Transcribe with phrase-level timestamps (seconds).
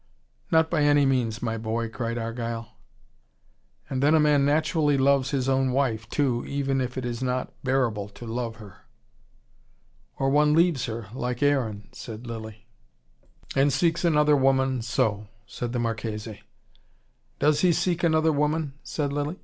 [0.49, 2.69] "Not by any means, my boy," cried Argyle.
[3.87, 7.53] "And then a man naturally loves his own wife, too, even if it is not
[7.63, 8.87] bearable to love her."
[10.17, 12.65] "Or one leaves her, like Aaron," said Lilly.
[13.55, 16.41] "And seeks another woman, so," said the Marchese.
[17.37, 19.39] "Does he seek another woman?" said Lilly.